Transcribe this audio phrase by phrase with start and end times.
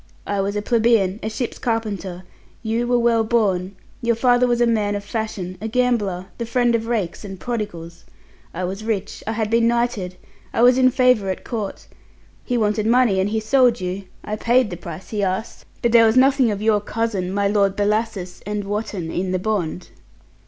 [0.25, 2.23] I was a plebeian, a ship's carpenter;
[2.63, 6.73] you were well born, your father was a man of fashion, a gambler, the friend
[6.73, 8.03] of rakes and prodigals.
[8.51, 9.23] I was rich.
[9.27, 10.15] I had been knighted.
[10.53, 11.85] I was in favour at Court.
[12.43, 14.05] He wanted money, and he sold you.
[14.23, 17.75] I paid the price he asked, but there was nothing of your cousin, my Lord
[17.75, 19.89] Bellasis and Wotton, in the bond."